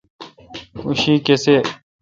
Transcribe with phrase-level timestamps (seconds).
[0.85, 1.55] اں شی کسے°